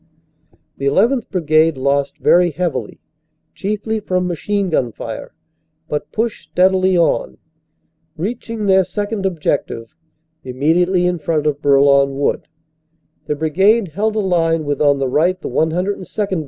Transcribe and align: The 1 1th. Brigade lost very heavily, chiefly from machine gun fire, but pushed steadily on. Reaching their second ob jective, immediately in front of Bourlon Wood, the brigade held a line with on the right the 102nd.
The 0.79 0.89
1 0.89 1.09
1th. 1.21 1.29
Brigade 1.29 1.77
lost 1.77 2.17
very 2.17 2.49
heavily, 2.49 2.99
chiefly 3.53 3.99
from 3.99 4.25
machine 4.25 4.71
gun 4.71 4.91
fire, 4.91 5.31
but 5.87 6.11
pushed 6.11 6.49
steadily 6.49 6.97
on. 6.97 7.37
Reaching 8.17 8.65
their 8.65 8.83
second 8.83 9.27
ob 9.27 9.39
jective, 9.39 9.89
immediately 10.43 11.05
in 11.05 11.19
front 11.19 11.45
of 11.45 11.61
Bourlon 11.61 12.15
Wood, 12.17 12.47
the 13.27 13.35
brigade 13.35 13.89
held 13.89 14.15
a 14.15 14.19
line 14.21 14.65
with 14.65 14.81
on 14.81 14.97
the 14.97 15.07
right 15.07 15.39
the 15.39 15.49
102nd. 15.49 16.39